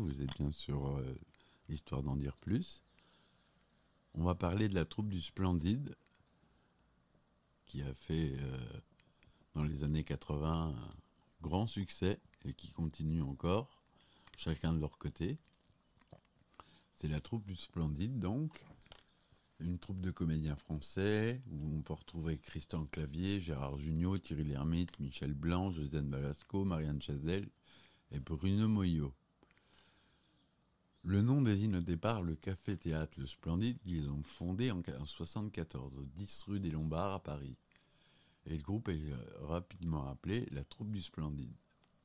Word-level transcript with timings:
vous 0.00 0.22
êtes 0.22 0.34
bien 0.36 0.50
sur 0.50 0.86
euh, 0.88 1.14
l'histoire 1.68 2.02
d'en 2.02 2.16
dire 2.16 2.36
plus. 2.38 2.82
On 4.14 4.24
va 4.24 4.34
parler 4.34 4.68
de 4.68 4.74
la 4.74 4.84
troupe 4.84 5.08
du 5.08 5.20
Splendide, 5.20 5.94
qui 7.66 7.82
a 7.82 7.94
fait 7.94 8.32
euh, 8.34 8.58
dans 9.54 9.64
les 9.64 9.84
années 9.84 10.02
80 10.02 10.74
un 10.76 10.94
grand 11.42 11.66
succès 11.66 12.18
et 12.44 12.54
qui 12.54 12.72
continue 12.72 13.22
encore, 13.22 13.82
chacun 14.36 14.72
de 14.72 14.80
leur 14.80 14.98
côté. 14.98 15.38
C'est 16.96 17.08
la 17.08 17.20
troupe 17.20 17.46
du 17.46 17.56
Splendide, 17.56 18.18
donc, 18.18 18.64
une 19.60 19.78
troupe 19.78 20.00
de 20.00 20.10
comédiens 20.10 20.56
français 20.56 21.42
où 21.50 21.76
on 21.76 21.82
peut 21.82 21.92
retrouver 21.92 22.38
Christian 22.38 22.86
Clavier, 22.86 23.40
Gérard 23.40 23.78
Jugnot, 23.78 24.18
Thierry 24.18 24.44
Lhermitte, 24.44 24.98
Michel 24.98 25.34
Blanc, 25.34 25.70
Josiane 25.70 26.08
Balasco, 26.08 26.64
Marianne 26.64 27.02
Chazelle 27.02 27.48
et 28.10 28.20
Bruno 28.20 28.66
Moyot. 28.68 29.14
Le 31.02 31.22
nom 31.22 31.40
désigne 31.40 31.76
au 31.76 31.80
départ 31.80 32.20
le 32.20 32.34
café-théâtre 32.34 33.18
Le 33.18 33.26
Splendide 33.26 33.78
qu'ils 33.78 34.10
ont 34.10 34.22
fondé 34.22 34.70
en 34.70 34.76
1974 34.76 35.96
au 35.96 36.04
10 36.04 36.42
rue 36.42 36.60
des 36.60 36.70
Lombards 36.70 37.14
à 37.14 37.22
Paris. 37.22 37.56
Et 38.44 38.56
le 38.56 38.62
groupe 38.62 38.90
est 38.90 39.14
rapidement 39.40 40.06
appelé 40.08 40.46
la 40.50 40.62
troupe 40.62 40.90
du 40.90 41.00
Splendide. 41.00 41.54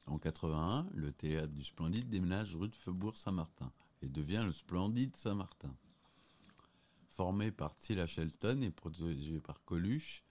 En 0.05 0.17
81, 0.17 0.87
le 0.93 1.11
théâtre 1.11 1.51
du 1.51 1.65
Splendide 1.65 2.09
déménage 2.09 2.55
rue 2.55 2.69
de 2.69 2.75
Faubourg-Saint-Martin 2.75 3.69
et 4.01 4.07
devient 4.07 4.43
le 4.45 4.53
Splendide 4.53 5.17
Saint-Martin. 5.17 5.75
Formé 7.09 7.51
par 7.51 7.75
Tila 7.75 8.07
Shelton 8.07 8.61
et 8.61 8.71
protégé 8.71 9.41
par 9.41 9.61
Coluche, 9.65 10.23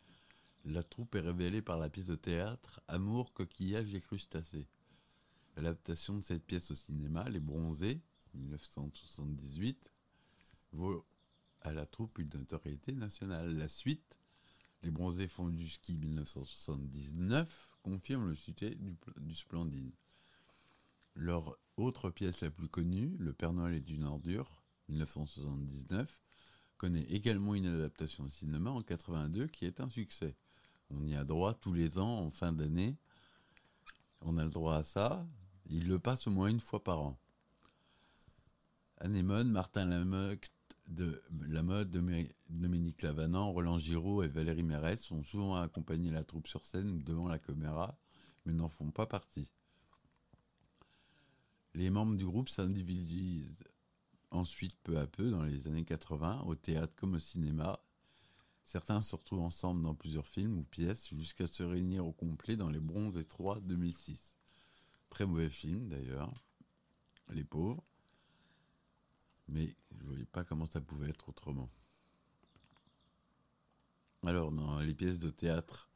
la 0.65 0.83
troupe 0.83 1.17
est 1.17 1.21
révélée 1.21 1.61
par 1.61 1.79
la 1.79 1.91
pièce 1.91 2.07
de 2.07 2.17
théâtre 2.17 2.81
Amour, 2.89 3.35
coquillage 3.35 3.95
et 3.95 4.01
crustacés. 4.01 4.69
L'adaptation 5.57 6.17
de 6.17 6.23
cette 6.23 6.47
pièce 6.47 6.71
au 6.71 6.75
cinéma, 6.75 7.29
Les 7.29 7.41
Bronzés, 7.41 8.01
1978, 8.35 9.91
vaut 10.73 11.05
à 11.61 11.73
la 11.73 11.87
troupe 11.87 12.19
une 12.19 12.31
notoriété 12.31 12.93
nationale. 12.93 13.57
La 13.57 13.69
suite, 13.69 14.19
Les 14.83 14.91
Bronzés 14.91 15.29
font 15.29 15.49
du 15.49 15.69
ski 15.69 15.97
1979, 15.97 17.69
confirme 17.83 18.29
le 18.29 18.35
succès 18.35 18.71
du, 18.75 18.97
du 19.17 19.35
Splendide. 19.35 19.93
Leur 21.15 21.57
autre 21.77 22.11
pièce 22.11 22.41
la 22.41 22.51
plus 22.51 22.69
connue, 22.69 23.17
Le 23.19 23.33
Père 23.33 23.53
Noël 23.53 23.75
est 23.75 23.89
une 23.89 24.05
ordure, 24.05 24.63
1979, 24.89 26.21
connaît 26.77 27.05
également 27.05 27.55
une 27.55 27.67
adaptation 27.67 28.25
au 28.25 28.29
cinéma 28.29 28.71
en 28.71 28.83
82 28.83 29.47
qui 29.47 29.65
est 29.65 29.81
un 29.81 29.89
succès. 29.89 30.37
On 30.91 31.07
y 31.07 31.15
a 31.15 31.25
droit 31.25 31.55
tous 31.55 31.73
les 31.73 31.99
ans 31.99 32.19
en 32.19 32.31
fin 32.31 32.53
d'année. 32.53 32.97
On 34.21 34.37
a 34.39 34.45
le 34.45 34.51
droit 34.51 34.77
à 34.77 34.83
ça. 34.83 35.27
Il 35.67 35.89
le 35.89 35.99
passe 35.99 36.27
au 36.27 36.31
moins 36.31 36.49
une 36.49 36.61
fois 36.61 36.83
par 36.83 37.01
an. 37.01 37.19
Anémone, 38.99 39.51
Martin 39.51 39.87
Lamotte, 39.87 40.53
de 40.87 41.23
Lamotte, 41.49 41.91
Dominique 42.49 43.03
Lavanant, 43.03 43.53
Roland 43.53 43.79
Giraud 43.79 44.23
et 44.23 44.29
Valérie 44.29 44.63
Mérès 44.63 45.01
sont 45.01 45.23
souvent 45.25 45.57
accompagnés 45.57 46.11
la 46.11 46.25
troupe 46.25 46.47
sur 46.47 46.65
scène 46.67 47.03
devant 47.03 47.29
la 47.29 47.39
caméra, 47.39 47.99
mais 48.45 48.53
n'en 48.53 48.69
font 48.69 48.91
pas 48.91 49.07
partie. 49.07 49.51
Les 51.75 51.91
membres 51.91 52.17
du 52.17 52.25
groupe 52.25 52.49
s'individualisent 52.49 53.65
ensuite 54.31 54.77
peu 54.83 54.99
à 54.99 55.07
peu 55.07 55.31
dans 55.31 55.43
les 55.43 55.67
années 55.67 55.85
80, 55.85 56.43
au 56.47 56.55
théâtre 56.55 56.95
comme 56.97 57.15
au 57.15 57.19
cinéma. 57.19 57.81
Certains 58.65 59.01
se 59.01 59.15
retrouvent 59.15 59.41
ensemble 59.41 59.83
dans 59.83 59.95
plusieurs 59.95 60.27
films 60.27 60.59
ou 60.59 60.65
pièces 60.65 61.09
jusqu'à 61.15 61.47
se 61.47 61.63
réunir 61.63 62.07
au 62.07 62.13
complet 62.13 62.57
dans 62.57 62.71
Les 62.71 62.81
Bronzes 62.81 63.19
et 63.19 63.25
3 63.25 63.61
2006. 63.61 64.37
Très 65.11 65.27
mauvais 65.27 65.51
film 65.51 65.89
d'ailleurs, 65.89 66.33
Les 67.31 67.45
pauvres. 67.45 67.85
Mais 69.49 69.77
je 69.93 70.03
ne 70.03 70.09
voyais 70.09 70.25
pas 70.25 70.45
comment 70.45 70.67
ça 70.67 70.81
pouvait 70.81 71.11
être 71.11 71.29
autrement. 71.29 71.71
Alors, 74.27 74.53
dans 74.53 74.81
les 74.81 74.95
pièces 74.95 75.19
de 75.19 75.29
théâtre, 75.29 75.91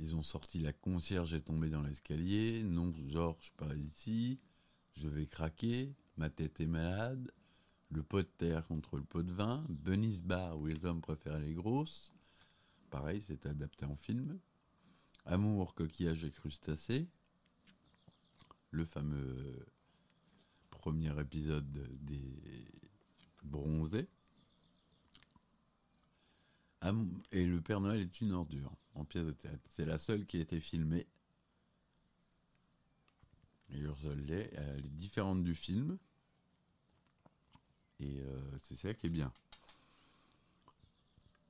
ils 0.00 0.16
ont 0.16 0.22
sorti 0.22 0.58
La 0.58 0.72
concierge 0.72 1.34
est 1.34 1.42
tombée 1.42 1.70
dans 1.70 1.82
l'escalier, 1.82 2.64
Non, 2.64 2.92
Georges, 3.06 3.52
pas 3.56 3.74
ici, 3.74 4.40
Je 4.94 5.08
vais 5.08 5.26
craquer, 5.26 5.94
Ma 6.16 6.28
tête 6.28 6.60
est 6.60 6.66
malade, 6.66 7.30
Le 7.90 8.02
pot 8.02 8.22
de 8.22 8.28
terre 8.38 8.66
contre 8.66 8.96
le 8.96 9.04
pot 9.04 9.22
de 9.22 9.32
vin, 9.32 9.64
Bunny's 9.68 10.22
Bar 10.22 10.58
où 10.58 10.66
les 10.66 10.84
hommes 10.84 11.00
préfèrent 11.00 11.38
les 11.38 11.54
grosses, 11.54 12.12
pareil, 12.90 13.22
c'est 13.24 13.46
adapté 13.46 13.84
en 13.84 13.96
film, 13.96 14.40
Amour, 15.24 15.74
coquillage 15.74 16.24
et 16.24 16.30
crustacés, 16.30 17.06
le 18.70 18.84
fameux 18.84 19.66
premier 20.80 21.20
épisode 21.20 21.70
des 22.06 22.22
Bronzés. 23.42 24.08
Et 27.32 27.44
le 27.44 27.60
Père 27.60 27.80
Noël 27.80 28.00
est 28.00 28.20
une 28.22 28.32
ordure 28.32 28.72
en 28.94 29.04
pièce 29.04 29.26
de 29.26 29.32
théâtre. 29.32 29.68
C'est 29.68 29.84
la 29.84 29.98
seule 29.98 30.24
qui 30.24 30.38
a 30.38 30.40
été 30.40 30.58
filmée. 30.58 31.06
Et 33.68 33.82
elle 33.82 34.30
est 34.30 34.96
différente 34.96 35.44
du 35.44 35.54
film. 35.54 35.98
Et 38.00 38.22
euh, 38.22 38.58
c'est 38.62 38.76
ça 38.76 38.94
qui 38.94 39.08
est 39.08 39.10
bien. 39.10 39.30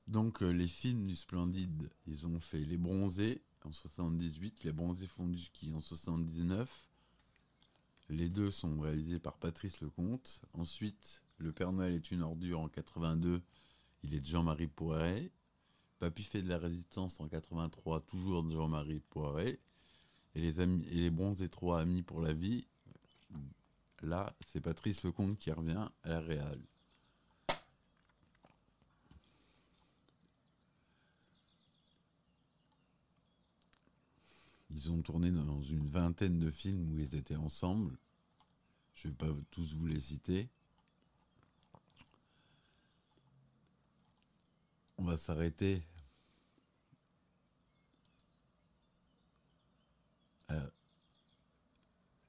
Donc 0.07 0.43
euh, 0.43 0.51
les 0.51 0.67
films 0.67 1.07
du 1.07 1.15
Splendide, 1.15 1.89
ils 2.05 2.27
ont 2.27 2.41
fait 2.41 2.59
Les 2.59 2.75
Bronzés 2.75 3.41
en 3.63 3.71
78, 3.71 4.65
Les 4.65 4.73
Bronzés 4.73 5.07
font 5.07 5.27
du 5.27 5.39
ski 5.39 5.71
en 5.73 5.79
79, 5.79 6.90
les 8.11 8.29
deux 8.29 8.51
sont 8.51 8.79
réalisés 8.79 9.19
par 9.19 9.37
Patrice 9.37 9.81
Lecomte. 9.81 10.41
Ensuite, 10.53 11.23
Le 11.37 11.51
Père 11.51 11.71
Noël 11.71 11.93
est 11.93 12.11
une 12.11 12.21
ordure 12.21 12.59
en 12.59 12.67
82, 12.67 13.41
il 14.03 14.13
est 14.13 14.19
de 14.19 14.25
Jean-Marie 14.25 14.67
Poiret. 14.67 15.31
Papy 15.99 16.23
fait 16.23 16.41
de 16.41 16.49
la 16.49 16.57
résistance 16.57 17.19
en 17.19 17.27
83, 17.27 18.01
toujours 18.01 18.43
de 18.43 18.51
Jean-Marie 18.51 18.99
Poiret. 18.99 19.59
Et 20.35 20.41
les, 20.41 20.59
amis, 20.59 20.85
et 20.89 20.95
les 20.95 21.09
bons 21.09 21.41
et 21.41 21.49
trois 21.49 21.79
amis 21.79 22.01
pour 22.01 22.21
la 22.21 22.33
vie, 22.33 22.67
là, 24.01 24.33
c'est 24.47 24.61
Patrice 24.61 25.03
Lecomte 25.03 25.37
qui 25.37 25.51
revient 25.51 25.87
à 26.03 26.09
la 26.09 26.19
Réal. 26.19 26.59
Ils 34.73 34.91
ont 34.91 35.01
tourné 35.01 35.31
dans 35.31 35.61
une 35.63 35.87
vingtaine 35.87 36.39
de 36.39 36.49
films 36.49 36.93
où 36.93 36.99
ils 36.99 37.15
étaient 37.15 37.35
ensemble. 37.35 37.97
Je 38.95 39.07
ne 39.07 39.11
vais 39.11 39.17
pas 39.17 39.33
tous 39.51 39.75
vous 39.75 39.85
les 39.85 39.99
citer. 39.99 40.49
On 44.97 45.03
va 45.03 45.17
s'arrêter 45.17 45.83
à 50.47 50.69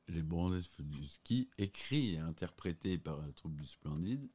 Les 0.08 0.22
Bronzés 0.22 0.68
du 0.80 1.06
ski, 1.06 1.48
écrit 1.58 2.14
et 2.14 2.18
interprété 2.18 2.98
par 2.98 3.18
la 3.18 3.30
troupe 3.32 3.54
du 3.56 3.66
Splendide. 3.66 4.26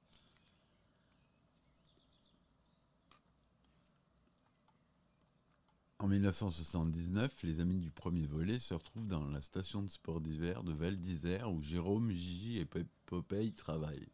En 6.07 6.09
1979, 6.09 7.43
les 7.43 7.59
amis 7.59 7.79
du 7.79 7.91
premier 7.91 8.27
volet 8.27 8.59
se 8.59 8.73
retrouvent 8.73 9.07
dans 9.07 9.27
la 9.27 9.41
station 9.41 9.83
de 9.83 9.89
sport 9.89 10.21
d'hiver 10.21 10.63
de 10.63 10.71
Val 10.71 10.95
d'Isère 10.95 11.51
où 11.51 11.61
Jérôme, 11.61 12.11
Gigi 12.11 12.59
et 12.59 12.65
Popeye 13.07 13.51
travaillent. 13.51 14.07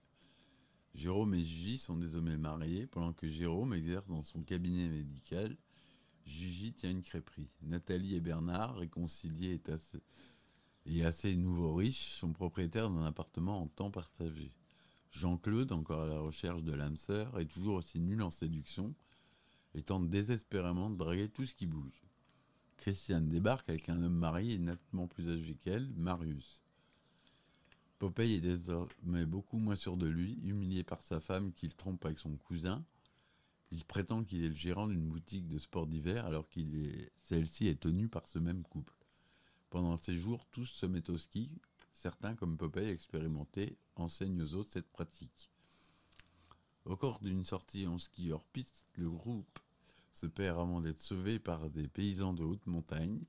Jérôme 0.95 1.35
et 1.35 1.45
Gigi 1.45 1.77
sont 1.77 1.95
désormais 1.95 2.35
mariés 2.35 2.87
pendant 2.87 3.13
que 3.13 3.27
Jérôme 3.27 3.75
exerce 3.75 4.07
dans 4.07 4.23
son 4.23 4.41
cabinet 4.41 4.87
médical. 4.87 5.55
Gigi 6.25 6.73
tient 6.73 6.89
une 6.89 7.03
crêperie. 7.03 7.51
Nathalie 7.61 8.15
et 8.15 8.21
Bernard, 8.21 8.75
réconciliés 8.77 9.61
et 9.63 9.71
assez, 9.71 10.01
et 10.87 11.05
assez 11.05 11.35
nouveaux 11.35 11.75
riches, 11.75 12.15
sont 12.15 12.33
propriétaires 12.33 12.89
d'un 12.89 13.05
appartement 13.05 13.61
en 13.61 13.67
temps 13.67 13.91
partagé. 13.91 14.51
Jean-Claude, 15.11 15.71
encore 15.71 16.01
à 16.01 16.07
la 16.07 16.19
recherche 16.19 16.63
de 16.63 16.73
l'âme 16.73 16.97
sœur, 16.97 17.39
est 17.39 17.45
toujours 17.45 17.75
aussi 17.75 17.99
nul 17.99 18.23
en 18.23 18.31
séduction 18.31 18.95
et 19.75 19.81
tente 19.81 20.09
désespérément 20.09 20.89
de 20.89 20.97
draguer 20.97 21.29
tout 21.29 21.45
ce 21.45 21.53
qui 21.53 21.65
bouge. 21.65 22.03
Christiane 22.77 23.29
débarque 23.29 23.69
avec 23.69 23.89
un 23.89 24.03
homme 24.03 24.17
marié 24.17 24.55
et 24.55 24.59
nettement 24.59 25.07
plus 25.07 25.29
âgé 25.29 25.55
qu'elle, 25.63 25.89
Marius. 25.95 26.61
Popeye 27.97 28.33
est 28.33 28.41
désormais 28.41 29.25
beaucoup 29.25 29.57
moins 29.57 29.77
sûr 29.77 29.95
de 29.95 30.07
lui, 30.07 30.37
humilié 30.43 30.83
par 30.83 31.01
sa 31.01 31.21
femme 31.21 31.53
qu'il 31.53 31.73
trompe 31.73 32.03
avec 32.05 32.19
son 32.19 32.35
cousin. 32.35 32.83
Il 33.71 33.85
prétend 33.85 34.23
qu'il 34.25 34.43
est 34.43 34.49
le 34.49 34.55
gérant 34.55 34.87
d'une 34.87 35.07
boutique 35.07 35.47
de 35.47 35.57
sport 35.57 35.87
d'hiver 35.87 36.25
alors 36.25 36.49
que 36.49 36.59
celle-ci 37.23 37.67
est 37.67 37.79
tenue 37.79 38.09
par 38.09 38.27
ce 38.27 38.39
même 38.39 38.63
couple. 38.63 38.93
Pendant 39.69 39.95
ces 39.95 40.17
jours, 40.17 40.45
tous 40.51 40.65
se 40.65 40.85
mettent 40.85 41.09
au 41.09 41.17
ski. 41.17 41.49
Certains, 41.93 42.35
comme 42.35 42.57
Popeye 42.57 42.89
expérimenté, 42.89 43.77
enseignent 43.95 44.41
aux 44.41 44.55
autres 44.55 44.71
cette 44.73 44.91
pratique. 44.91 45.49
Au 46.83 46.97
cours 46.97 47.19
d'une 47.19 47.45
sortie 47.45 47.87
en 47.87 47.97
ski 47.97 48.33
hors 48.33 48.43
piste, 48.43 48.85
le 48.97 49.09
groupe 49.09 49.59
se 50.13 50.27
perd 50.27 50.59
avant 50.59 50.81
d'être 50.81 51.01
sauvé 51.01 51.39
par 51.39 51.69
des 51.69 51.87
paysans 51.87 52.33
de 52.33 52.43
haute 52.43 52.65
montagne, 52.67 53.21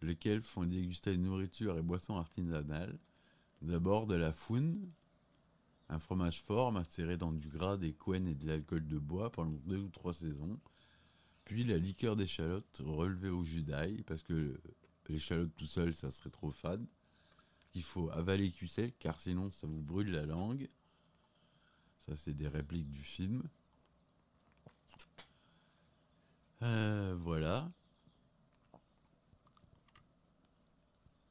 lesquels 0.00 0.42
font 0.42 0.64
déguster 0.64 1.16
nourriture 1.16 1.76
et 1.78 1.82
boissons 1.82 2.16
artisanales. 2.16 2.98
D'abord 3.62 4.06
de 4.06 4.14
la 4.14 4.32
foune, 4.32 4.90
un 5.88 5.98
fromage 5.98 6.42
fort 6.42 6.72
macéré 6.72 7.16
dans 7.16 7.32
du 7.32 7.48
gras, 7.48 7.76
des 7.76 7.92
couennes 7.92 8.28
et 8.28 8.34
de 8.34 8.46
l'alcool 8.46 8.86
de 8.86 8.98
bois 8.98 9.30
pendant 9.30 9.58
deux 9.66 9.78
ou 9.78 9.88
trois 9.88 10.14
saisons. 10.14 10.58
Puis 11.44 11.64
la 11.64 11.78
liqueur 11.78 12.16
d'échalote 12.16 12.80
relevée 12.84 13.28
au 13.28 13.44
jus 13.44 13.64
parce 14.06 14.22
que 14.22 14.58
l'échalote 15.08 15.54
tout 15.56 15.66
seul, 15.66 15.94
ça 15.94 16.10
serait 16.10 16.30
trop 16.30 16.50
fade. 16.50 16.84
Il 17.74 17.82
faut 17.82 18.08
avaler 18.10 18.50
cul 18.50 18.70
car 18.98 19.20
sinon 19.20 19.50
ça 19.50 19.66
vous 19.66 19.82
brûle 19.82 20.10
la 20.10 20.26
langue. 20.26 20.68
Ça, 22.06 22.16
c'est 22.16 22.34
des 22.34 22.48
répliques 22.48 22.90
du 22.90 23.02
film. 23.02 23.42
Euh, 26.64 27.14
voilà. 27.18 27.70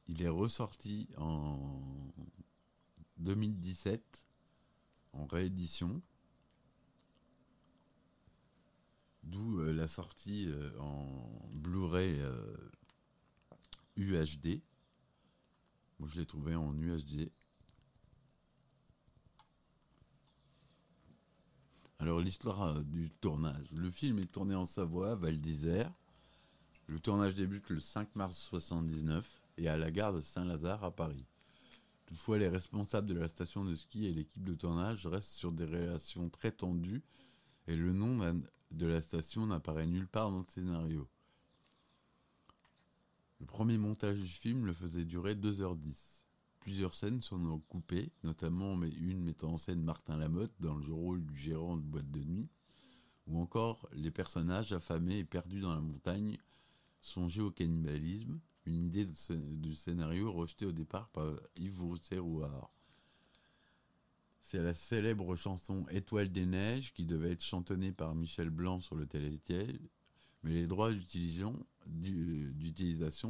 Il 0.06 0.22
est 0.22 0.28
ressorti 0.28 1.08
en 1.16 1.58
2017 3.16 4.24
en 5.12 5.26
réédition. 5.26 6.00
D'où 9.24 9.58
euh, 9.58 9.72
la 9.72 9.88
sortie 9.88 10.46
euh, 10.48 10.70
en 10.78 11.48
Blu-ray 11.52 12.22
UHD. 13.96 14.62
Moi, 15.98 16.08
je 16.12 16.20
l'ai 16.20 16.26
trouvé 16.26 16.54
en 16.54 16.72
UHD. 16.78 17.32
Alors, 22.04 22.20
l'histoire 22.20 22.84
du 22.84 23.08
tournage. 23.08 23.64
Le 23.72 23.88
film 23.88 24.18
est 24.18 24.30
tourné 24.30 24.54
en 24.54 24.66
Savoie, 24.66 25.14
Val 25.14 25.38
d'Isère. 25.38 25.90
Le 26.86 27.00
tournage 27.00 27.34
débute 27.34 27.70
le 27.70 27.80
5 27.80 28.14
mars 28.14 28.36
1979 28.52 29.40
et 29.56 29.70
à 29.70 29.78
la 29.78 29.90
gare 29.90 30.12
de 30.12 30.20
Saint-Lazare 30.20 30.84
à 30.84 30.90
Paris. 30.90 31.24
Toutefois, 32.04 32.36
les 32.36 32.48
responsables 32.48 33.08
de 33.08 33.18
la 33.18 33.26
station 33.26 33.64
de 33.64 33.74
ski 33.74 34.04
et 34.04 34.12
l'équipe 34.12 34.44
de 34.44 34.52
tournage 34.52 35.06
restent 35.06 35.32
sur 35.32 35.50
des 35.50 35.64
relations 35.64 36.28
très 36.28 36.52
tendues 36.52 37.02
et 37.68 37.74
le 37.74 37.94
nom 37.94 38.34
de 38.70 38.86
la 38.86 39.00
station 39.00 39.46
n'apparaît 39.46 39.86
nulle 39.86 40.06
part 40.06 40.30
dans 40.30 40.40
le 40.40 40.44
scénario. 40.44 41.08
Le 43.40 43.46
premier 43.46 43.78
montage 43.78 44.18
du 44.18 44.28
film 44.28 44.66
le 44.66 44.74
faisait 44.74 45.06
durer 45.06 45.34
2h10. 45.36 46.23
Plusieurs 46.64 46.94
scènes 46.94 47.20
sont 47.20 47.60
coupées, 47.68 48.10
notamment 48.22 48.82
une 48.82 49.22
mettant 49.22 49.52
en 49.52 49.58
scène 49.58 49.82
Martin 49.82 50.16
Lamotte 50.16 50.54
dans 50.60 50.76
le 50.76 50.94
rôle 50.94 51.22
du 51.22 51.36
gérant 51.36 51.76
de 51.76 51.82
boîte 51.82 52.10
de 52.10 52.24
nuit, 52.24 52.48
ou 53.26 53.38
encore 53.38 53.86
les 53.92 54.10
personnages 54.10 54.72
affamés 54.72 55.18
et 55.18 55.24
perdus 55.24 55.60
dans 55.60 55.74
la 55.74 55.82
montagne 55.82 56.38
songer 57.02 57.42
au 57.42 57.50
cannibalisme, 57.50 58.40
une 58.64 58.86
idée 58.86 59.04
du 59.04 59.74
scénario 59.74 60.32
rejetée 60.32 60.64
au 60.64 60.72
départ 60.72 61.10
par 61.10 61.34
Yves 61.56 61.82
Rousset-Rouard. 61.82 62.70
C'est 64.40 64.62
la 64.62 64.72
célèbre 64.72 65.36
chanson 65.36 65.84
Étoile 65.90 66.32
des 66.32 66.46
neiges 66.46 66.94
qui 66.94 67.04
devait 67.04 67.32
être 67.32 67.44
chantonnée 67.44 67.92
par 67.92 68.14
Michel 68.14 68.48
Blanc 68.48 68.80
sur 68.80 68.96
le 68.96 69.04
télétiel, 69.04 69.78
mais 70.42 70.54
les 70.54 70.66
droits 70.66 70.94
d'utilisation 70.94 71.66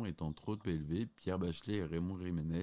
étant 0.06 0.32
trop 0.32 0.56
élevés, 0.66 1.06
Pierre 1.06 1.40
Bachelet 1.40 1.78
et 1.78 1.84
Raymond 1.84 2.20
Jiménez 2.20 2.62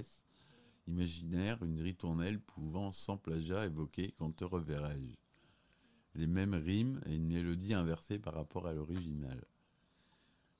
imaginèrent 0.86 1.62
une 1.62 1.80
ritournelle 1.80 2.40
pouvant 2.40 2.92
sans 2.92 3.16
plagiat 3.16 3.66
évoquer 3.66 4.12
Quand 4.18 4.32
te 4.32 4.44
reverrai-je 4.44 5.16
les 6.14 6.26
mêmes 6.26 6.54
rimes 6.54 7.00
et 7.06 7.14
une 7.14 7.26
mélodie 7.26 7.74
inversée 7.74 8.18
par 8.18 8.34
rapport 8.34 8.66
à 8.66 8.74
l'original. 8.74 9.42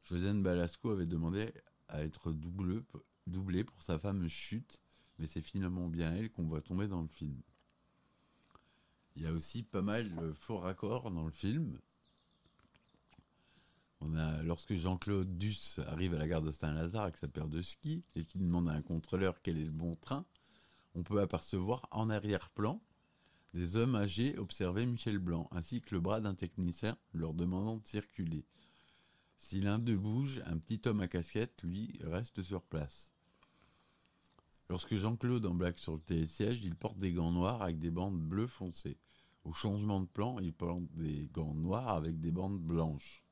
Josiane 0.04 0.42
Balasco 0.42 0.90
avait 0.90 1.06
demandé 1.06 1.52
à 1.88 2.02
être 2.02 2.32
doublée 3.26 3.64
pour 3.64 3.82
sa 3.82 3.98
fameuse 3.98 4.30
chute, 4.30 4.80
mais 5.18 5.26
c'est 5.26 5.42
finalement 5.42 5.88
bien 5.88 6.14
elle 6.14 6.30
qu'on 6.30 6.46
voit 6.46 6.62
tomber 6.62 6.88
dans 6.88 7.02
le 7.02 7.08
film. 7.08 7.40
Il 9.14 9.22
y 9.22 9.26
a 9.26 9.32
aussi 9.32 9.62
pas 9.62 9.82
mal 9.82 10.14
de 10.14 10.32
faux 10.32 10.58
raccords 10.58 11.10
dans 11.10 11.26
le 11.26 11.30
film. 11.30 11.78
Lorsque 14.44 14.74
Jean-Claude 14.74 15.38
Duss 15.38 15.80
arrive 15.86 16.14
à 16.14 16.18
la 16.18 16.28
gare 16.28 16.42
de 16.42 16.50
Saint-Lazare 16.50 17.04
avec 17.04 17.16
sa 17.16 17.28
paire 17.28 17.48
de 17.48 17.62
skis 17.62 18.04
et 18.16 18.24
qu'il 18.24 18.42
demande 18.42 18.68
à 18.68 18.72
un 18.72 18.82
contrôleur 18.82 19.40
quel 19.42 19.58
est 19.58 19.64
le 19.64 19.72
bon 19.72 19.94
train, 19.96 20.24
on 20.94 21.02
peut 21.02 21.20
apercevoir 21.20 21.88
en 21.90 22.10
arrière-plan 22.10 22.80
des 23.54 23.76
hommes 23.76 23.96
âgés 23.96 24.38
observer 24.38 24.86
Michel 24.86 25.18
Blanc, 25.18 25.48
ainsi 25.52 25.80
que 25.80 25.94
le 25.94 26.00
bras 26.00 26.20
d'un 26.20 26.34
technicien 26.34 26.96
leur 27.12 27.34
demandant 27.34 27.76
de 27.76 27.86
circuler. 27.86 28.44
Si 29.36 29.60
l'un 29.60 29.78
d'eux 29.78 29.96
bouge, 29.96 30.42
un 30.46 30.56
petit 30.58 30.80
homme 30.86 31.00
à 31.00 31.08
casquette, 31.08 31.62
lui, 31.62 31.98
reste 32.02 32.42
sur 32.42 32.62
place. 32.62 33.12
Lorsque 34.70 34.94
Jean-Claude 34.94 35.44
embarque 35.44 35.78
sur 35.78 35.94
le 35.94 36.00
télésiège, 36.00 36.60
il 36.62 36.74
porte 36.74 36.96
des 36.96 37.12
gants 37.12 37.32
noirs 37.32 37.60
avec 37.60 37.78
des 37.78 37.90
bandes 37.90 38.20
bleues 38.20 38.46
foncées. 38.46 38.96
Au 39.44 39.52
changement 39.52 40.00
de 40.00 40.06
plan, 40.06 40.38
il 40.38 40.54
porte 40.54 40.84
des 40.94 41.28
gants 41.32 41.54
noirs 41.54 41.88
avec 41.88 42.20
des 42.20 42.30
bandes 42.30 42.60
blanches. 42.60 43.22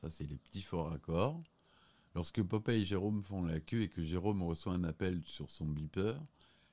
Ça, 0.00 0.10
c'est 0.10 0.28
les 0.28 0.36
petits 0.36 0.62
forts 0.62 0.88
raccords. 0.88 1.42
Lorsque 2.14 2.42
Popeye 2.42 2.82
et 2.82 2.86
Jérôme 2.86 3.22
font 3.22 3.44
la 3.44 3.60
queue 3.60 3.82
et 3.82 3.88
que 3.88 4.02
Jérôme 4.02 4.42
reçoit 4.42 4.72
un 4.72 4.84
appel 4.84 5.20
sur 5.24 5.50
son 5.50 5.66
beeper, 5.66 6.20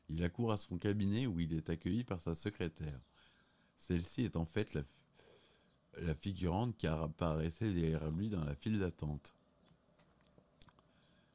il 0.09 0.23
accourt 0.23 0.51
à 0.51 0.57
son 0.57 0.77
cabinet 0.77 1.27
où 1.27 1.39
il 1.39 1.53
est 1.53 1.69
accueilli 1.69 2.03
par 2.03 2.21
sa 2.21 2.35
secrétaire. 2.35 2.99
Celle-ci 3.77 4.23
est 4.23 4.37
en 4.37 4.45
fait 4.45 4.73
la 4.73 4.83
la 6.01 6.15
figurante 6.15 6.77
qui 6.77 6.87
apparaissait 6.87 7.73
derrière 7.73 8.11
lui 8.11 8.29
dans 8.29 8.43
la 8.43 8.55
file 8.55 8.79
d'attente. 8.79 9.33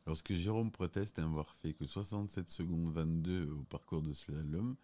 Lorsque 0.07 0.33
Jérôme 0.33 0.71
proteste 0.71 1.17
d'avoir 1.17 1.55
fait 1.57 1.75
que 1.75 1.87
67 1.87 2.51
secondes 2.51 2.93
22 2.93 3.51
au 3.53 3.63
parcours 3.65 4.03
de 4.03 4.13
slalom, 4.13 4.77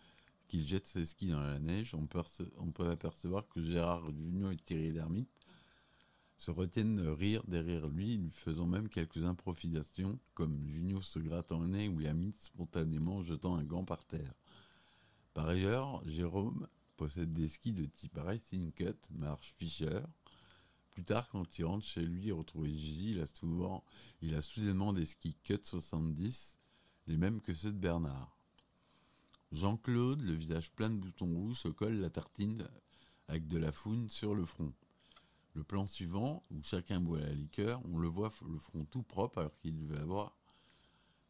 qu'il 0.46 0.64
jette 0.66 0.86
ses 0.86 1.04
skis 1.04 1.28
dans 1.28 1.40
la 1.40 1.58
neige, 1.58 1.94
on 1.94 2.06
peut, 2.06 2.22
on 2.58 2.70
peut 2.70 2.88
apercevoir 2.88 3.46
que 3.48 3.60
Gérard 3.60 4.06
Junior 4.16 4.52
et 4.52 4.56
Thierry 4.56 4.92
Lhermitte 4.92 5.28
se 6.38 6.52
retiennent 6.52 6.96
de 6.96 7.08
rire 7.08 7.42
derrière 7.48 7.88
lui, 7.88 8.16
lui 8.16 8.30
faisant 8.30 8.66
même 8.66 8.88
quelques 8.88 9.24
improvisations, 9.24 10.18
comme 10.34 10.66
Junio 10.68 11.02
se 11.02 11.18
grattant 11.18 11.58
le 11.58 11.66
nez 11.66 11.88
ou 11.88 11.98
Lhermitte 11.98 12.40
spontanément 12.40 13.22
jetant 13.22 13.56
un 13.56 13.64
gant 13.64 13.84
par 13.84 14.04
terre. 14.04 14.34
Par 15.34 15.48
ailleurs, 15.48 16.02
Jérôme 16.08 16.68
possède 16.96 17.32
des 17.32 17.48
skis 17.48 17.72
de 17.72 17.86
type 17.86 18.16
Racing 18.16 18.72
Cut, 18.72 18.96
marche 19.10 19.54
Fischer. 19.58 20.00
Plus 20.90 21.04
tard, 21.04 21.28
quand 21.28 21.58
il 21.58 21.64
rentre 21.64 21.84
chez 21.84 22.02
lui 22.02 22.28
et 22.28 22.32
retrouve 22.32 22.66
Gigi, 22.66 23.12
il 23.12 23.20
a 23.20 23.82
il 24.22 24.34
a 24.34 24.42
soudainement 24.42 24.92
des 24.92 25.04
skis 25.04 25.36
Cut 25.42 25.60
70, 25.62 26.56
les 27.08 27.16
mêmes 27.16 27.40
que 27.40 27.54
ceux 27.54 27.72
de 27.72 27.78
Bernard. 27.78 28.36
Jean-Claude, 29.50 30.20
le 30.20 30.34
visage 30.34 30.70
plein 30.72 30.90
de 30.90 30.96
boutons 30.96 31.34
rouges, 31.34 31.62
se 31.62 31.68
colle 31.68 32.00
la 32.00 32.10
tartine 32.10 32.68
avec 33.26 33.48
de 33.48 33.58
la 33.58 33.72
foune 33.72 34.08
sur 34.08 34.34
le 34.34 34.44
front. 34.44 34.72
Le 35.54 35.64
plan 35.64 35.86
suivant, 35.86 36.42
où 36.50 36.62
chacun 36.62 37.00
boit 37.00 37.20
la 37.20 37.32
liqueur, 37.32 37.82
on 37.92 37.98
le 37.98 38.08
voit 38.08 38.32
le 38.48 38.58
front 38.58 38.84
tout 38.84 39.02
propre 39.02 39.38
alors 39.38 39.58
qu'il 39.58 39.76
devait 39.76 40.00
avoir 40.00 40.36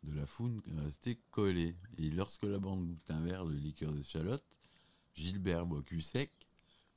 de 0.03 0.15
la 0.15 0.27
foune 0.27 0.61
restée 0.85 1.19
collée. 1.31 1.77
Et 1.99 2.11
lorsque 2.11 2.45
la 2.45 2.59
bande 2.59 2.87
goûte 2.87 3.11
un 3.11 3.21
verre 3.21 3.47
de 3.47 3.55
liqueur 3.55 3.93
d'échalote, 3.93 4.45
Gilbert 5.15 5.67
boit 5.67 5.83
cul 5.83 6.03
sec. 6.03 6.31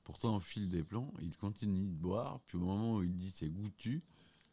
Pourtant, 0.03 0.35
au 0.35 0.39
fil 0.39 0.67
des 0.67 0.83
plans, 0.83 1.13
il 1.21 1.35
continue 1.37 1.87
de 1.87 1.95
boire, 1.95 2.39
puis 2.47 2.57
au 2.57 2.61
moment 2.61 2.95
où 2.95 3.03
il 3.03 3.15
dit 3.15 3.31
c'est 3.33 3.49
goûtu, 3.49 4.03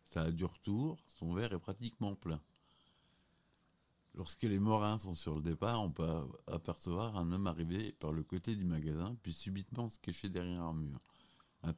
ça 0.05 0.23
a 0.23 0.31
du 0.31 0.45
retour, 0.45 0.99
son 1.19 1.35
verre 1.35 1.53
est 1.53 1.59
pratiquement 1.59 2.15
plein. 2.15 2.41
Lorsque 4.15 4.43
les 4.43 4.59
morins 4.59 4.99
sont 4.99 5.15
sur 5.15 5.37
le 5.37 5.43
départ, 5.43 5.83
on 5.83 5.91
peut 5.91 6.27
apercevoir 6.47 7.17
un 7.17 7.31
homme 7.31 7.47
arriver 7.47 7.93
par 7.93 8.13
le 8.13 8.23
côté 8.23 8.57
du 8.57 8.65
magasin, 8.65 9.17
puis 9.23 9.33
subitement 9.33 9.89
se 9.89 9.99
cacher 9.99 10.29
derrière 10.29 10.63
un 10.63 10.75
mur. 10.75 11.01
Un 11.63 11.75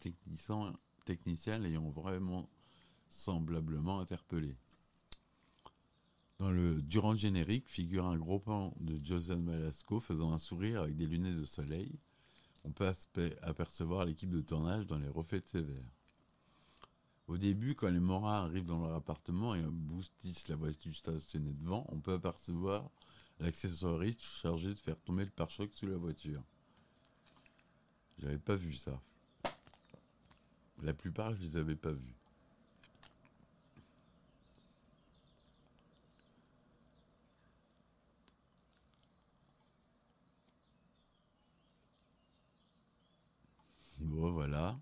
technicien, 1.04 1.58
l'ayant 1.58 1.90
vraiment 1.90 2.48
semblablement 3.08 4.00
interpellé. 4.00 4.56
Dans 6.38 6.50
le 6.50 6.80
durant 6.80 7.12
le 7.12 7.18
générique 7.18 7.68
figure 7.68 8.06
un 8.06 8.16
gros 8.16 8.38
pan 8.38 8.74
de 8.80 8.98
Joseph 9.04 9.38
Malasco 9.38 10.00
faisant 10.00 10.32
un 10.32 10.38
sourire 10.38 10.82
avec 10.82 10.96
des 10.96 11.06
lunettes 11.06 11.36
de 11.36 11.44
soleil. 11.44 11.98
On 12.64 12.72
peut 12.72 12.90
apercevoir 13.42 14.04
l'équipe 14.04 14.30
de 14.30 14.40
tournage 14.40 14.86
dans 14.86 14.98
les 14.98 15.08
reflets 15.08 15.40
de 15.40 15.46
ses 15.46 15.62
verres. 15.62 15.92
Au 17.26 17.38
début, 17.38 17.74
quand 17.74 17.90
les 17.90 18.00
Morins 18.00 18.44
arrivent 18.44 18.66
dans 18.66 18.80
leur 18.80 18.94
appartement 18.94 19.54
et 19.54 19.62
boostissent 19.62 20.48
la 20.48 20.56
voiture 20.56 20.96
stationnée 20.96 21.52
devant, 21.52 21.86
on 21.88 22.00
peut 22.00 22.14
apercevoir 22.14 22.90
l'accessoiriste 23.38 24.22
chargé 24.22 24.68
de 24.68 24.78
faire 24.78 25.00
tomber 25.00 25.24
le 25.24 25.30
pare-choc 25.30 25.72
sous 25.72 25.86
la 25.86 25.96
voiture. 25.96 26.42
J'avais 28.18 28.38
pas 28.38 28.56
vu 28.56 28.74
ça. 28.74 29.00
La 30.82 30.94
plupart, 30.94 31.34
je 31.34 31.42
les 31.42 31.56
avais 31.56 31.76
pas 31.76 31.92
vus. 31.92 32.14
Bon, 44.00 44.32
voilà. 44.32 44.80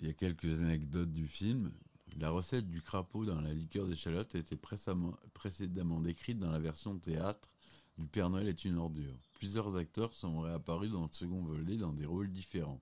Il 0.00 0.06
y 0.06 0.10
a 0.10 0.14
quelques 0.14 0.44
anecdotes 0.44 1.12
du 1.12 1.28
film. 1.28 1.72
La 2.18 2.30
recette 2.30 2.68
du 2.68 2.82
crapaud 2.82 3.24
dans 3.24 3.40
la 3.40 3.52
liqueur 3.54 3.86
d'échalote 3.86 4.34
a 4.34 4.38
été 4.38 4.56
précédemment 4.56 6.00
décrite 6.00 6.38
dans 6.38 6.50
la 6.50 6.58
version 6.58 6.98
théâtre 6.98 7.50
du 7.98 8.06
Père 8.06 8.30
Noël 8.30 8.48
est 8.48 8.64
une 8.64 8.78
ordure. 8.78 9.18
Plusieurs 9.34 9.76
acteurs 9.76 10.14
sont 10.14 10.40
réapparus 10.40 10.90
dans 10.90 11.02
le 11.02 11.12
second 11.12 11.42
volet 11.42 11.76
dans 11.76 11.92
des 11.92 12.06
rôles 12.06 12.32
différents. 12.32 12.80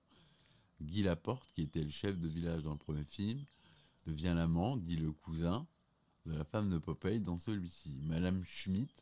Guy 0.81 1.03
Laporte, 1.03 1.49
qui 1.53 1.61
était 1.61 1.83
le 1.83 1.89
chef 1.89 2.19
de 2.19 2.27
village 2.27 2.63
dans 2.63 2.71
le 2.71 2.77
premier 2.77 3.03
film, 3.03 3.39
devient 4.07 4.33
l'amant, 4.35 4.77
dit 4.77 4.97
le 4.97 5.11
cousin, 5.11 5.65
de 6.25 6.33
la 6.33 6.43
femme 6.43 6.69
de 6.69 6.77
Popeye 6.77 7.19
dans 7.19 7.37
celui-ci. 7.37 7.91
Madame 8.03 8.43
Schmidt, 8.45 8.93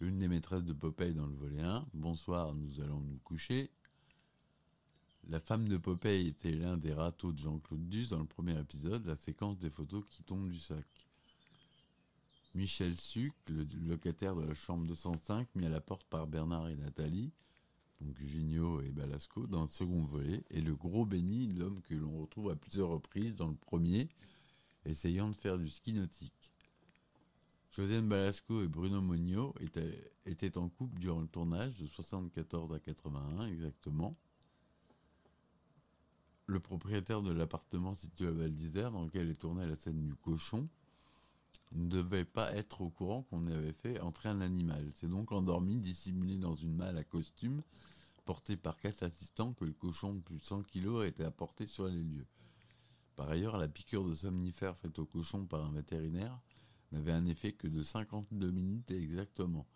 une 0.00 0.18
des 0.18 0.28
maîtresses 0.28 0.64
de 0.64 0.72
Popeye 0.72 1.14
dans 1.14 1.26
le 1.26 1.34
volet 1.34 1.60
1, 1.60 1.86
bonsoir, 1.94 2.54
nous 2.54 2.80
allons 2.80 3.00
nous 3.00 3.18
coucher. 3.24 3.70
La 5.28 5.40
femme 5.40 5.68
de 5.68 5.76
Popeye 5.76 6.28
était 6.28 6.52
l'un 6.52 6.76
des 6.76 6.94
râteaux 6.94 7.32
de 7.32 7.38
Jean-Claude 7.38 7.88
Duss 7.88 8.10
dans 8.10 8.20
le 8.20 8.24
premier 8.24 8.58
épisode, 8.58 9.04
la 9.06 9.16
séquence 9.16 9.58
des 9.58 9.70
photos 9.70 10.04
qui 10.10 10.22
tombent 10.22 10.50
du 10.50 10.58
sac. 10.58 10.86
Michel 12.54 12.96
Suc, 12.96 13.34
le 13.48 13.66
locataire 13.86 14.34
de 14.34 14.42
la 14.42 14.54
chambre 14.54 14.86
205, 14.86 15.48
mis 15.54 15.66
à 15.66 15.68
la 15.68 15.80
porte 15.80 16.04
par 16.04 16.26
Bernard 16.26 16.68
et 16.68 16.76
Nathalie, 16.76 17.30
donc 18.00 18.20
Gignot 18.20 18.80
et 18.82 18.92
Balasco, 18.92 19.46
dans 19.46 19.62
le 19.62 19.68
second 19.68 20.04
volet, 20.04 20.44
et 20.50 20.60
le 20.60 20.74
gros 20.74 21.04
Benny, 21.04 21.48
l'homme 21.48 21.80
que 21.82 21.94
l'on 21.94 22.20
retrouve 22.20 22.50
à 22.50 22.56
plusieurs 22.56 22.88
reprises 22.88 23.36
dans 23.36 23.48
le 23.48 23.56
premier, 23.56 24.08
essayant 24.84 25.28
de 25.28 25.34
faire 25.34 25.58
du 25.58 25.68
ski 25.68 25.94
nautique. 25.94 26.52
Josiane 27.72 28.08
Balasco 28.08 28.62
et 28.62 28.68
Bruno 28.68 29.00
Monio 29.00 29.54
étaient, 29.60 30.12
étaient, 30.26 30.56
en 30.58 30.68
couple 30.68 30.98
durant 30.98 31.20
le 31.20 31.28
tournage 31.28 31.78
de 31.78 31.86
74 31.86 32.72
à 32.72 32.80
81 32.80 33.46
exactement. 33.46 34.16
Le 36.46 36.60
propriétaire 36.60 37.22
de 37.22 37.30
l'appartement 37.30 37.94
situé 37.94 38.26
à 38.26 38.30
Val 38.30 38.52
d'Isère, 38.52 38.90
dans 38.90 39.04
lequel 39.04 39.28
est 39.28 39.40
tournée 39.40 39.66
la 39.66 39.76
scène 39.76 40.02
du 40.02 40.14
cochon, 40.14 40.68
ne 41.72 41.88
devait 41.88 42.24
pas 42.24 42.54
être 42.54 42.80
au 42.80 42.90
courant 42.90 43.22
qu'on 43.22 43.46
avait 43.46 43.72
fait 43.72 44.00
entrer 44.00 44.28
un 44.28 44.40
animal. 44.40 44.90
C'est 44.94 45.08
donc 45.08 45.32
endormi, 45.32 45.76
dissimulé 45.76 46.36
dans 46.36 46.54
une 46.54 46.74
malle 46.74 46.98
à 46.98 47.04
costume, 47.04 47.62
porté 48.24 48.56
par 48.56 48.78
quatre 48.80 49.02
assistants, 49.02 49.52
que 49.52 49.64
le 49.64 49.72
cochon 49.72 50.14
de 50.14 50.20
plus 50.20 50.38
de 50.38 50.44
100 50.44 50.62
kg 50.64 51.02
a 51.02 51.06
été 51.06 51.24
apporté 51.24 51.66
sur 51.66 51.86
les 51.86 52.02
lieux. 52.02 52.26
Par 53.16 53.28
ailleurs, 53.28 53.58
la 53.58 53.68
piqûre 53.68 54.04
de 54.04 54.12
somnifère 54.12 54.76
faite 54.76 54.98
au 54.98 55.04
cochon 55.04 55.44
par 55.44 55.64
un 55.64 55.72
vétérinaire 55.72 56.38
n'avait 56.92 57.12
un 57.12 57.26
effet 57.26 57.52
que 57.52 57.66
de 57.66 57.82
52 57.82 58.50
minutes 58.50 58.90
exactement. 58.90 59.66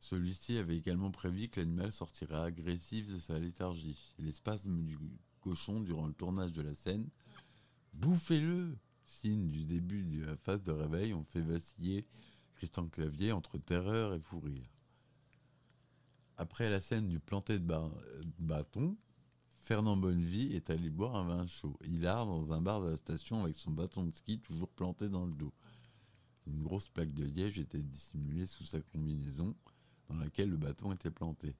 Celui-ci 0.00 0.58
avait 0.58 0.76
également 0.76 1.10
prévu 1.10 1.48
que 1.48 1.60
l'animal 1.60 1.92
sortirait 1.92 2.36
agressif 2.36 3.06
de 3.08 3.18
sa 3.18 3.38
léthargie. 3.38 4.14
Les 4.18 4.32
spasmes 4.32 4.82
du 4.84 4.98
cochon 5.40 5.80
durant 5.80 6.06
le 6.06 6.12
tournage 6.12 6.52
de 6.52 6.62
la 6.62 6.74
scène 6.74 7.08
Bouffez-le 7.92 8.76
Signe 9.12 9.50
du 9.50 9.64
début 9.64 10.02
de 10.02 10.24
la 10.24 10.36
phase 10.36 10.62
de 10.62 10.72
réveil 10.72 11.12
ont 11.12 11.24
fait 11.24 11.42
vaciller 11.42 12.06
Christian 12.54 12.88
Clavier 12.88 13.32
entre 13.32 13.58
terreur 13.58 14.14
et 14.14 14.20
fou 14.20 14.40
rire. 14.40 14.68
Après 16.38 16.70
la 16.70 16.80
scène 16.80 17.08
du 17.08 17.20
planté 17.20 17.58
de, 17.58 17.66
bâton, 18.38 18.96
Fernand 19.58 19.96
Bonnevie 19.96 20.56
est 20.56 20.70
allé 20.70 20.88
boire 20.88 21.14
un 21.14 21.24
vin 21.24 21.46
chaud. 21.46 21.78
Il 21.84 22.06
a 22.06 22.24
dans 22.24 22.52
un 22.52 22.62
bar 22.62 22.80
de 22.80 22.88
la 22.88 22.96
station 22.96 23.44
avec 23.44 23.56
son 23.56 23.70
bâton 23.70 24.04
de 24.04 24.10
ski 24.12 24.40
toujours 24.40 24.70
planté 24.70 25.08
dans 25.08 25.26
le 25.26 25.34
dos. 25.34 25.52
Une 26.46 26.62
grosse 26.62 26.88
plaque 26.88 27.12
de 27.12 27.24
liège 27.24 27.58
était 27.58 27.82
dissimulée 27.82 28.46
sous 28.46 28.64
sa 28.64 28.80
combinaison 28.80 29.54
dans 30.08 30.16
laquelle 30.16 30.50
le 30.50 30.56
bâton 30.56 30.92
était 30.92 31.10
planté. 31.10 31.54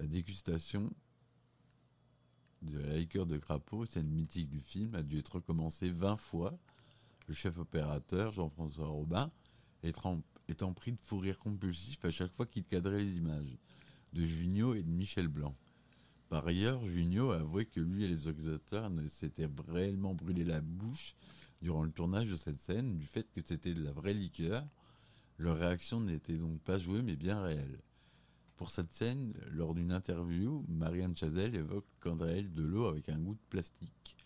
La 0.00 0.06
dégustation 0.06 0.90
de 2.62 2.78
la 2.78 2.96
liqueur 2.96 3.26
de 3.26 3.38
crapaud, 3.38 3.86
scène 3.86 4.08
mythique 4.08 4.48
du 4.48 4.60
film, 4.60 4.94
a 4.94 5.02
dû 5.02 5.18
être 5.18 5.36
recommencée 5.36 5.90
20 5.90 6.16
fois. 6.16 6.58
Le 7.26 7.34
chef 7.34 7.58
opérateur, 7.58 8.32
Jean-François 8.32 8.88
Robin, 8.88 9.30
étant 9.82 10.72
pris 10.74 10.92
de 10.92 11.00
fou 11.00 11.18
rire 11.18 11.38
compulsif 11.38 12.04
à 12.04 12.10
chaque 12.10 12.32
fois 12.32 12.46
qu'il 12.46 12.64
cadrait 12.64 13.00
les 13.00 13.16
images 13.16 13.58
de 14.12 14.24
Junio 14.24 14.74
et 14.74 14.82
de 14.82 14.90
Michel 14.90 15.28
Blanc. 15.28 15.54
Par 16.28 16.46
ailleurs, 16.46 16.84
Junio 16.84 17.30
a 17.30 17.40
avoué 17.40 17.66
que 17.66 17.80
lui 17.80 18.04
et 18.04 18.08
les 18.08 18.26
organisateurs 18.26 18.90
ne 18.90 19.08
s'étaient 19.08 19.48
réellement 19.68 20.14
brûlé 20.14 20.44
la 20.44 20.60
bouche 20.60 21.14
durant 21.62 21.84
le 21.84 21.90
tournage 21.90 22.30
de 22.30 22.36
cette 22.36 22.60
scène 22.60 22.98
du 22.98 23.06
fait 23.06 23.30
que 23.30 23.40
c'était 23.42 23.74
de 23.74 23.82
la 23.82 23.92
vraie 23.92 24.14
liqueur. 24.14 24.66
Leur 25.38 25.58
réaction 25.58 26.00
n'était 26.00 26.36
donc 26.36 26.60
pas 26.60 26.78
jouée 26.78 27.02
mais 27.02 27.16
bien 27.16 27.40
réelle. 27.40 27.78
Pour 28.58 28.72
cette 28.72 28.92
scène, 28.92 29.34
lors 29.52 29.72
d'une 29.72 29.92
interview, 29.92 30.64
Marianne 30.68 31.16
Chazelle 31.16 31.54
évoque 31.54 31.86
quant 32.00 32.18
elle 32.26 32.52
de 32.52 32.64
l'eau 32.64 32.86
avec 32.86 33.08
un 33.08 33.18
goût 33.20 33.34
de 33.34 33.48
plastique. 33.50 34.16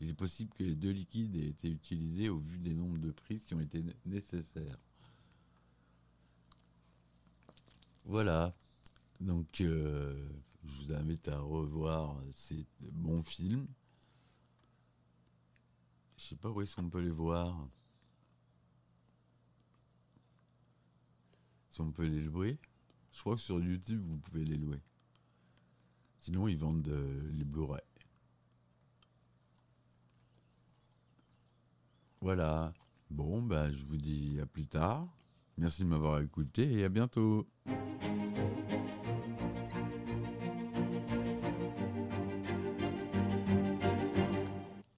Il 0.00 0.08
est 0.08 0.14
possible 0.14 0.54
que 0.54 0.62
les 0.62 0.76
deux 0.76 0.92
liquides 0.92 1.34
aient 1.36 1.48
été 1.48 1.68
utilisés 1.68 2.28
au 2.28 2.38
vu 2.38 2.58
des 2.58 2.74
nombres 2.74 2.98
de 2.98 3.10
prises 3.10 3.44
qui 3.44 3.54
ont 3.54 3.60
été 3.60 3.84
nécessaires. 4.06 4.78
Voilà. 8.04 8.54
Donc, 9.20 9.60
euh, 9.60 10.28
je 10.64 10.80
vous 10.80 10.92
invite 10.92 11.26
à 11.26 11.40
revoir 11.40 12.22
ces 12.30 12.64
bons 12.78 13.24
films. 13.24 13.66
Je 16.18 16.22
sais 16.22 16.36
pas 16.36 16.50
où 16.50 16.60
est-ce 16.60 16.76
qu'on 16.76 16.88
peut 16.88 17.00
les 17.00 17.10
voir. 17.10 17.68
Si 21.70 21.80
on 21.80 21.90
peut 21.90 22.06
les 22.06 22.22
louer. 22.22 22.60
Je 23.12 23.20
crois 23.20 23.36
que 23.36 23.42
sur 23.42 23.60
YouTube, 23.60 24.02
vous 24.04 24.16
pouvez 24.18 24.44
les 24.44 24.56
louer. 24.56 24.80
Sinon, 26.18 26.48
ils 26.48 26.56
vendent 26.56 26.88
euh, 26.88 27.30
les 27.34 27.44
Blu-ray. 27.44 27.80
Voilà. 32.20 32.72
Bon, 33.10 33.42
bah, 33.42 33.70
je 33.72 33.84
vous 33.84 33.96
dis 33.96 34.38
à 34.40 34.46
plus 34.46 34.66
tard. 34.66 35.06
Merci 35.58 35.82
de 35.82 35.88
m'avoir 35.88 36.20
écouté 36.20 36.72
et 36.72 36.84
à 36.84 36.88
bientôt. 36.88 37.46